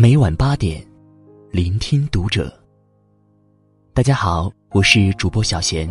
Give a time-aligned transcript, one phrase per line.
[0.00, 0.82] 每晚八点，
[1.50, 2.50] 聆听读者。
[3.92, 5.86] 大家好，我是主播小贤，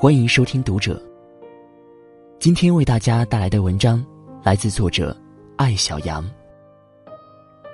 [0.00, 1.00] 欢迎收听读者。
[2.40, 4.04] 今天为大家带来的文章
[4.42, 5.16] 来自作者
[5.58, 6.28] 艾小羊。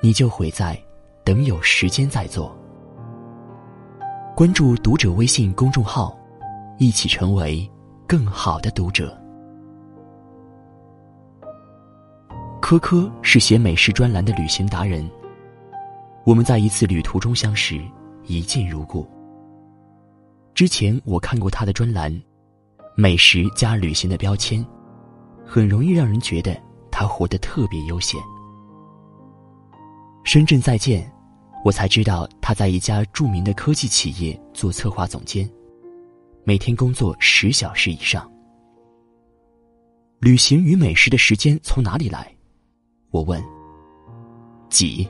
[0.03, 0.79] 你就毁在
[1.25, 2.55] 等有时间再做。
[4.37, 6.15] 关注读者微信公众号，
[6.77, 7.67] 一起成为
[8.07, 9.19] 更好的读者。
[12.61, 15.11] 科科是写美食专栏的旅行达人。
[16.29, 17.81] 我们在一次旅途中相识，
[18.27, 19.09] 一见如故。
[20.53, 22.15] 之前我看过他的专栏，
[22.95, 24.63] 美食加旅行的标签，
[25.43, 26.55] 很容易让人觉得
[26.91, 28.21] 他活得特别悠闲。
[30.23, 31.11] 深圳再见，
[31.65, 35.51] 我才知道他在一家著名的科技企业做策划总监，
[36.45, 38.31] 每天工作十小时以上。
[40.21, 42.31] 旅行与美食的时间从哪里来？
[43.13, 43.43] 我问。
[44.69, 45.09] 挤。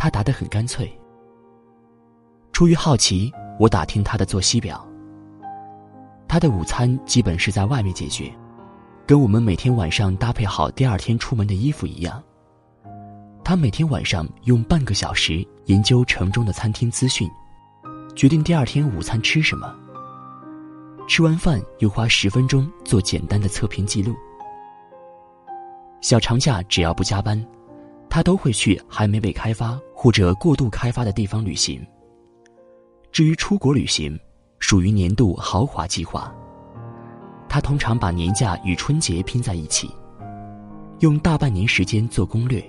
[0.00, 0.90] 他答得很干脆。
[2.54, 4.82] 出于好奇，我打听他的作息表。
[6.26, 8.32] 他的午餐基本是在外面解决，
[9.06, 12.22] 跟我们每天晚上搭配好第二天出门的衣服一样。
[13.44, 17.28] 他每天晚上用半个小时研究城中的餐厅资讯，
[18.16, 19.76] 决定第二天午餐吃什么。
[21.06, 24.14] 吃完饭又花十分钟做简单的测评记录。
[26.00, 27.38] 小长假只要不加班。
[28.12, 31.86] 他都会去还没被开发或者过度开发的地方旅行。
[33.12, 34.18] 至于出国旅行，
[34.58, 36.34] 属于年度豪华计划。
[37.50, 39.90] 他通常把年假与春节拼在一起，
[41.00, 42.64] 用大半年时间做攻略，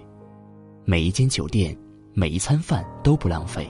[0.84, 1.74] 每一间酒店、
[2.14, 3.66] 每一餐饭都不浪费。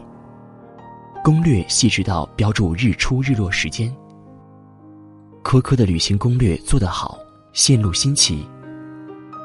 [1.23, 3.95] 攻略细致到标注日出日落时间。
[5.43, 7.15] 苛刻的旅行攻略做得好，
[7.53, 8.43] 线路新奇。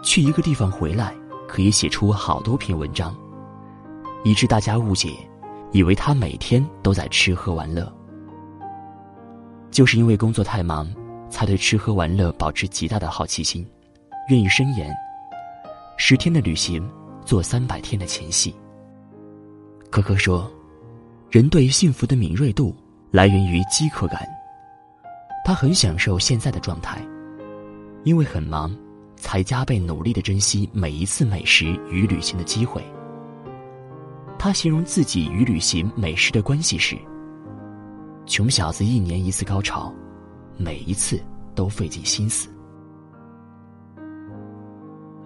[0.02, 1.14] 去一个地方回来。
[1.46, 3.14] 可以写出好多篇文章，
[4.26, 5.16] 以致大家误解，
[5.70, 7.90] 以为他每天都在吃喝玩乐。
[9.70, 10.92] 就是因为工作太忙，
[11.30, 13.64] 才对吃喝玩乐保持极大的好奇心，
[14.28, 14.92] 愿意深研。
[15.96, 16.90] 十天的旅行，
[17.24, 18.52] 做三百天的前戏。
[19.90, 20.50] 可可说，
[21.30, 22.74] 人对于幸福的敏锐度
[23.12, 24.26] 来源于饥渴感。
[25.44, 27.00] 他很享受现在的状态，
[28.02, 28.76] 因为很忙。
[29.18, 32.84] 才加倍努力的珍惜每一次美食与旅行的机会。
[34.38, 36.96] 他形容自己与旅行、美食的关系是：
[38.26, 39.92] 穷小子一年一次高潮，
[40.56, 41.20] 每一次
[41.54, 42.48] 都费尽心思。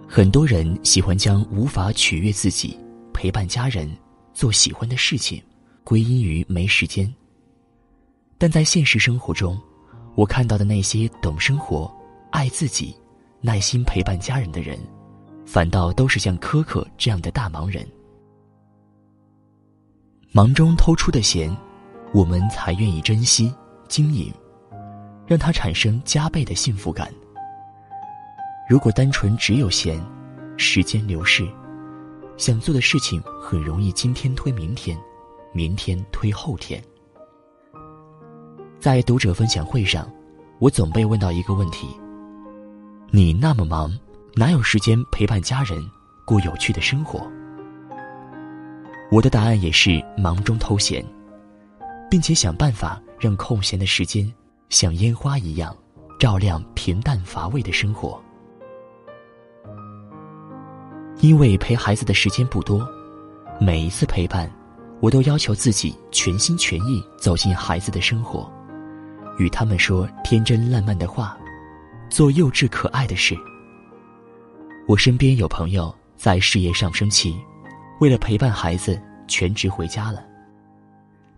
[0.07, 2.77] 很多人喜欢将无法取悦自己、
[3.13, 3.89] 陪伴家人、
[4.33, 5.41] 做喜欢的事情，
[5.83, 7.11] 归因于没时间。
[8.37, 9.59] 但在现实生活中，
[10.15, 11.93] 我看到的那些懂生活、
[12.31, 12.95] 爱自己。
[13.43, 14.77] 耐心陪伴家人的人，
[15.47, 17.83] 反倒都是像苛刻这样的大忙人。
[20.33, 21.53] 忙中偷出的闲，
[22.13, 23.53] 我们才愿意珍惜
[23.89, 24.33] 经营，
[25.27, 27.13] 让它产生加倍的幸福感。
[28.69, 30.01] 如果单纯只有闲，
[30.55, 31.45] 时间流逝，
[32.37, 34.97] 想做的事情很容易今天推明天，
[35.51, 36.81] 明天推后天。
[38.79, 40.09] 在读者分享会上，
[40.59, 41.89] 我总被问到一个问题。
[43.09, 43.91] 你那么忙，
[44.35, 45.77] 哪有时间陪伴家人，
[46.25, 47.29] 过有趣的生活？
[49.11, 51.05] 我的答案也是忙中偷闲，
[52.09, 54.31] 并且想办法让空闲的时间
[54.69, 55.75] 像烟花一样，
[56.17, 58.23] 照亮平淡乏味的生活。
[61.19, 62.87] 因为陪孩子的时间不多，
[63.59, 64.49] 每一次陪伴，
[65.01, 68.49] 我都要求自己全心全意走进孩子的生活，
[69.37, 71.37] 与他们说天真烂漫的话。
[72.09, 73.37] 做幼稚可爱的事。
[74.85, 77.39] 我身边有朋友在事业上升期，
[78.01, 80.25] 为了陪伴孩子，全职回家了。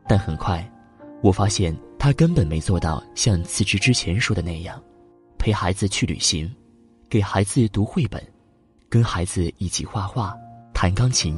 [0.07, 0.65] 但很快，
[1.21, 4.81] 我发现他根本没做到像辞职之前说的那样，
[5.37, 6.49] 陪孩子去旅行，
[7.09, 8.25] 给孩子读绘本，
[8.87, 10.33] 跟孩子一起画画、
[10.73, 11.37] 弹钢琴。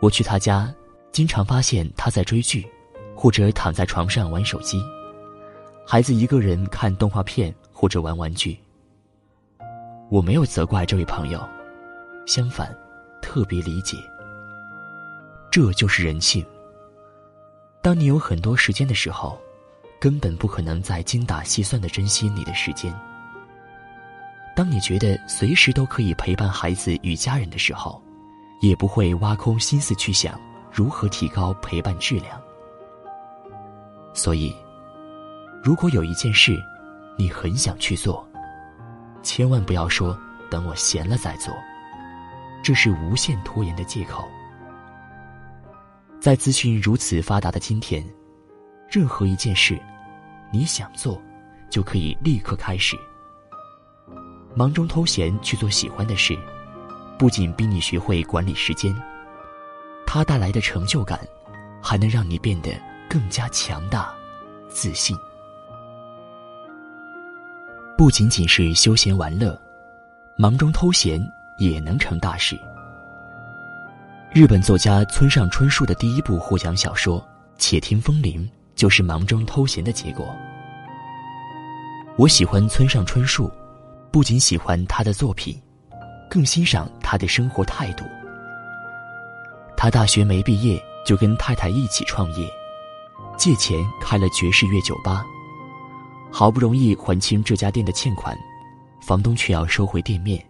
[0.00, 0.74] 我去他家，
[1.12, 2.68] 经常发现他在追剧，
[3.14, 4.82] 或者躺在床上玩手机，
[5.86, 7.54] 孩子一个人看动画片。
[7.72, 8.58] 或者玩玩具，
[10.10, 11.40] 我没有责怪这位朋友，
[12.26, 12.70] 相反，
[13.20, 13.98] 特别理解。
[15.50, 16.44] 这就是人性。
[17.82, 19.40] 当你有很多时间的时候，
[19.98, 22.94] 根本不可能再精打细算的珍惜你的时间。
[24.54, 28.02] 当你觉得随时都可以陪伴孩子与家人的时候，
[28.60, 30.38] 也不会挖空心思去想
[30.70, 32.40] 如何提高陪伴质量。
[34.12, 34.54] 所以，
[35.62, 36.60] 如果有一件事，
[37.16, 38.26] 你很想去做，
[39.22, 40.18] 千万不要说
[40.50, 41.54] 等我闲了再做，
[42.62, 44.28] 这是无限拖延的借口。
[46.20, 48.04] 在资讯如此发达的今天，
[48.90, 49.78] 任何一件事，
[50.52, 51.20] 你想做，
[51.70, 52.96] 就可以立刻开始。
[54.54, 56.36] 忙中偷闲去做喜欢的事，
[57.18, 58.94] 不仅逼你学会管理时间，
[60.06, 61.20] 它带来的成就感，
[61.80, 62.70] 还能让你变得
[63.08, 64.12] 更加强大、
[64.68, 65.16] 自信。
[67.96, 69.58] 不仅仅是休闲玩乐，
[70.36, 71.22] 忙中偷闲
[71.60, 72.58] 也能成大事。
[74.32, 77.20] 日本作家村上春树的第一部获奖小说
[77.56, 80.34] 《且听风铃》就是忙中偷闲的结果。
[82.16, 83.48] 我喜欢村上春树。
[84.12, 85.56] 不仅喜欢他的作品，
[86.28, 88.04] 更欣赏他的生活态度。
[89.76, 92.50] 他大学没毕业就跟太太一起创业，
[93.36, 95.24] 借钱开了爵士乐酒吧，
[96.28, 98.36] 好不容易还清这家店的欠款，
[99.00, 100.44] 房东却要收回店面，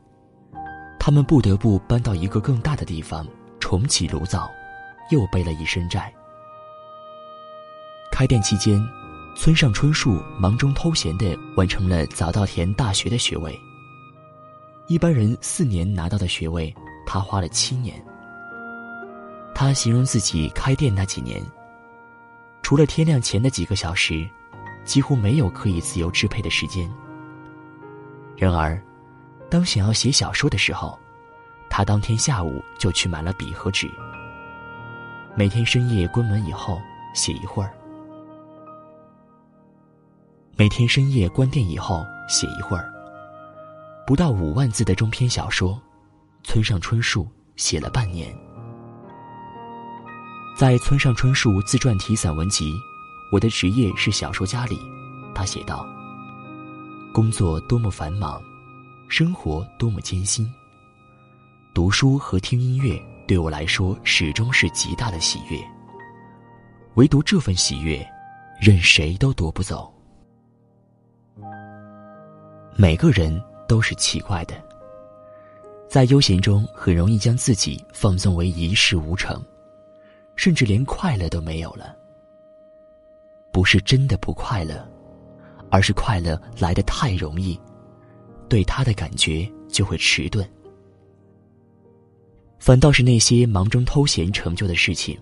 [1.01, 3.27] 他们不得不搬到一个更大的地方
[3.59, 4.49] 重启炉灶，
[5.11, 6.15] 又背了一身债。
[8.13, 8.81] 开店期间。
[9.37, 13.59] 村上春树忙中偷闲地完成了早稻田大学的学位。
[14.89, 16.75] 一般人四年拿到的学位，
[17.07, 17.95] 他花了七年。
[19.55, 21.41] 他形容自己开店那几年，
[22.61, 24.29] 除了天亮前的几个小时，
[24.85, 26.91] 几乎没有可以自由支配的时间。
[28.37, 28.83] 然而，
[29.51, 30.97] 当想要写小说的时候，
[31.69, 33.91] 他当天下午就去买了笔和纸，
[35.35, 36.81] 每天深夜关门以后
[37.15, 37.73] 写一会儿。
[40.57, 42.89] 每天深夜关店以后写一会儿。
[44.07, 45.81] 不到五万字的中篇小说，
[46.45, 47.27] 村上春树
[47.57, 48.33] 写了半年。
[50.57, 52.73] 在村上春树自传体散文集
[53.33, 54.79] 《我的职业是小说家》里，
[55.35, 55.89] 他写道
[57.15, 58.43] ：“工作多么繁忙，
[59.11, 60.49] 生活多么艰辛。
[61.75, 62.97] 读书和听音乐
[63.27, 65.59] 对我来说始终是极大的喜悦。
[66.95, 68.09] 唯独这份喜悦，
[68.61, 69.93] 任谁都夺不走。”
[72.79, 74.55] 每个人都是奇怪的，
[75.89, 79.45] 在悠闲中很容易将自己放纵为一事无成，
[80.37, 81.97] 甚至连快乐都没有了。
[83.53, 84.89] 不是真的不快乐，
[85.69, 87.61] 而是快乐来得太容易，
[88.51, 90.47] 对他的感觉就会迟钝。
[92.59, 95.17] 反倒是那些忙中偷闲成就的事情，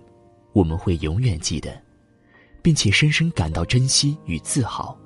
[0.51, 1.81] 我们会永远记得，
[2.61, 4.97] 并且深深感到珍惜与自豪。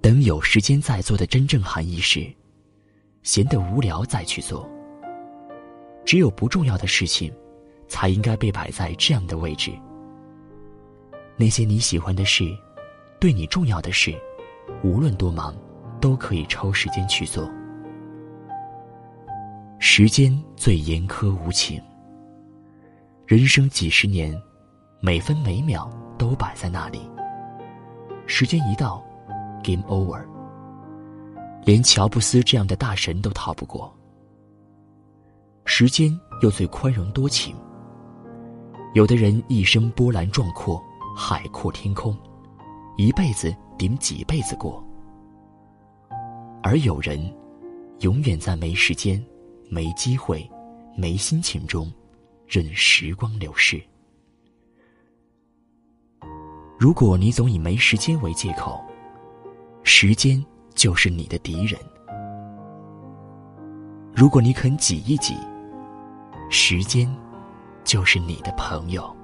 [0.00, 2.26] 等有时间再做的真正含义是，
[3.22, 4.68] 闲得无聊再去做。
[6.04, 7.30] 只有不重要的事情，
[7.88, 9.70] 才应该被摆在这样的位置。
[11.36, 12.44] 那些你喜欢的事，
[13.20, 14.12] 对你重要的事，
[14.82, 15.54] 无论多忙，
[16.00, 17.50] 都可以抽时间去做。
[19.78, 21.80] 时间最严苛无情，
[23.26, 24.34] 人生几十年，
[25.00, 27.00] 每分每秒都摆在那里。
[28.26, 29.04] 时间一到。
[29.64, 30.24] Game over，
[31.64, 33.92] 连乔布斯这样的大神都逃不过。
[35.64, 37.56] 时间又最宽容多情。
[38.94, 40.80] 有的人一生波澜壮阔，
[41.14, 42.16] 海阔天空，
[42.96, 44.80] 一辈子顶几辈子过；
[46.62, 47.32] 而有人，
[48.00, 49.24] 永远在没时间、
[49.68, 50.48] 没机会、
[50.96, 51.92] 没心情中，
[52.46, 53.80] 任时光流逝。
[56.78, 58.80] 如果你总以没时间为借口，
[59.82, 61.80] 时间就是你的敌人。
[64.14, 65.34] 如果你肯挤一挤，
[66.50, 67.08] 时间
[67.84, 69.17] 就是你的朋友。